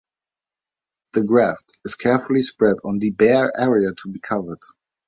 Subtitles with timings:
[1.13, 4.57] The graft is carefully spread on the bare area to be covered.